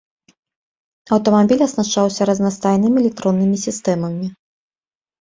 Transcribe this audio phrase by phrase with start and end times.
[1.17, 4.37] Аўтамабіль аснашчаўся разнастайнымі электроннымі сістэмамі.